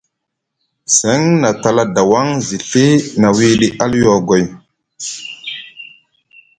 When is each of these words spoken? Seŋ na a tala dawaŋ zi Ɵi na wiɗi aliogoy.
Seŋ 0.97 1.21
na 1.41 1.49
a 1.53 1.57
tala 1.61 1.83
dawaŋ 1.95 2.27
zi 2.47 2.57
Ɵi 2.69 2.85
na 3.19 3.27
wiɗi 3.37 3.67
aliogoy. 3.83 4.43